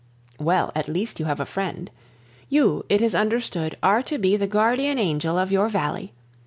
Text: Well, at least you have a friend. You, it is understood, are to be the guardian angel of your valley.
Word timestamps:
Well, 0.39 0.71
at 0.73 0.87
least 0.87 1.19
you 1.19 1.27
have 1.27 1.39
a 1.39 1.45
friend. 1.45 1.91
You, 2.49 2.83
it 2.89 3.03
is 3.03 3.13
understood, 3.13 3.77
are 3.83 4.01
to 4.01 4.17
be 4.17 4.35
the 4.35 4.47
guardian 4.47 4.97
angel 4.97 5.37
of 5.37 5.51
your 5.51 5.69
valley. 5.69 6.11